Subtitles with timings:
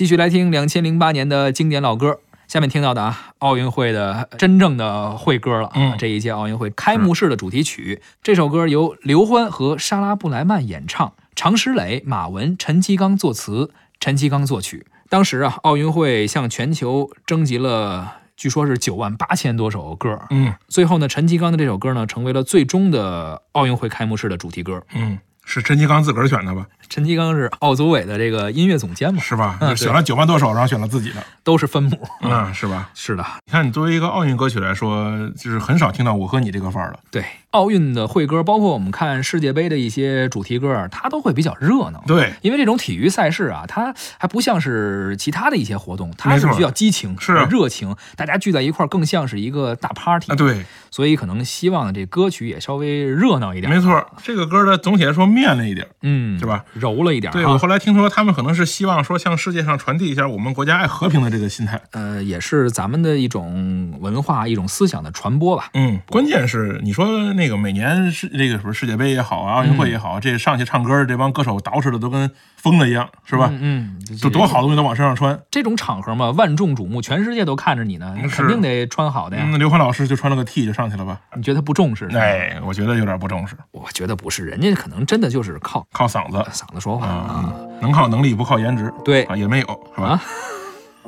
[0.00, 2.20] 继续来听两千零八年的经典老歌。
[2.48, 5.72] 下面听到的啊，奥运会的真正的会歌了啊！
[5.74, 14.86] 嗯这一届奥运会开幕式的主题曲，这首歌由刘欢和莎拉布莱曼演唱，常石磊、马文、陈其刚作词，陈其刚作曲。
[15.10, 20.18] 当时啊，奥运会向全球征集了，据说是九万八千多首歌。
[20.30, 24.82] 嗯最后呢，陈其刚的这首歌呢，成为了最终的奥运会开幕式的主题歌。
[24.94, 25.18] 嗯，
[25.50, 26.64] 是陈其刚自个儿选的吧？
[26.88, 29.58] 陈其刚是奥组委的这个音乐总监嘛，是吧？
[29.60, 32.00] 嗯选了九万多首，然后选了自己的，都是分母。
[32.22, 32.88] 嗯，是吧？
[32.94, 37.00] 是的，你看，你作为一个奥运歌曲来说，就是很少听到我和你这个范儿了。
[37.10, 42.00] 对奥运的会歌，包括我们看世界杯的一些主题歌，它都会比较热闹。
[42.06, 50.36] 对，因为这种体育赛事啊，它还不像是其他的一些活动，它是没错需要激情、是啊热情，大家聚在一块儿，更像是一个大 party 啊，。
[50.36, 55.86] 对，所以可能希望这歌曲也稍微热闹一点，没错，这个歌呢，总体来说面了一点。
[56.02, 56.64] 嗯，是吧？
[56.74, 61.80] 柔了一点对我后来听说，他们可能是希望说向世界上传递一下我们国家爱和平的这个心态。
[61.92, 65.70] 呃，也是咱们的一种文化、一种思想的传播吧。
[65.74, 73.50] 嗯，关键是你说那个每年世这个什么世界杯也好啊，奥运会也好，这上去唱歌的这帮歌手捯饬的都跟疯了一样，是吧？
[73.52, 75.40] 嗯，嗯就多好的东西都往身上穿。
[75.50, 79.44] 这种场合嘛，万众瞩目，全世界都看着你呢，是肯定得穿好的呀。
[79.46, 81.20] 嗯，刘欢老师就穿了个 T 就上去了吧？
[81.36, 82.08] 你觉得他不重视？
[82.12, 90.20] 哎，我觉得有点不重视，我觉得不是，人家可能真的就是靠靠嗓子嗓子说话啊能靠能力不靠颜值对啊也没有是吧？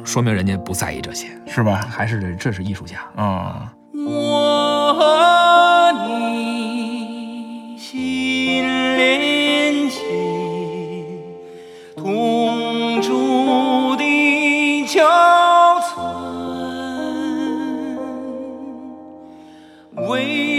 [0.04, 1.28] 说明人家不在意这些。
[1.46, 1.86] 是吧？
[1.90, 3.70] 还是这这是艺术家啊。
[3.94, 8.64] 我和你心
[8.96, 11.20] 连心
[11.94, 15.00] 同住地球
[19.94, 20.51] 村为